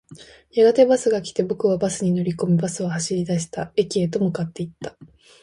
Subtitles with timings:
[0.49, 3.71] やがてバスが来て、僕はバスに乗り込み、バスは走り出した。
[3.75, 4.97] 駅へと向かっていった。